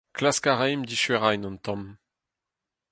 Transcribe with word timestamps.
Klask 0.17 0.45
a 0.51 0.53
raimp 0.59 0.85
diskuizhañ 0.89 1.47
un 1.49 1.57
tamm. 1.65 1.83